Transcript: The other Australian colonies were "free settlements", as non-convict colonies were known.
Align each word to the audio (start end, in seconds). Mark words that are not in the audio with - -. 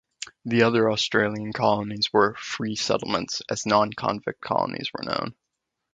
The 0.45 0.63
other 0.63 0.91
Australian 0.91 1.53
colonies 1.53 2.11
were 2.11 2.33
"free 2.33 2.75
settlements", 2.75 3.43
as 3.51 3.67
non-convict 3.67 4.41
colonies 4.41 4.89
were 4.91 5.05
known. 5.07 5.35